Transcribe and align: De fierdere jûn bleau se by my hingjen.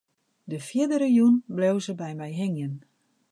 De 0.51 0.57
fierdere 0.67 1.07
jûn 1.17 1.35
bleau 1.55 1.77
se 1.85 1.93
by 2.01 2.11
my 2.19 2.29
hingjen. 2.39 2.73